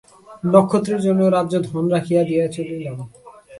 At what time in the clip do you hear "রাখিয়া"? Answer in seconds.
1.95-2.21